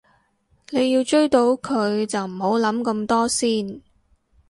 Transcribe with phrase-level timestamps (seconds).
[0.71, 3.81] 你要追到佢就唔好諗咁多先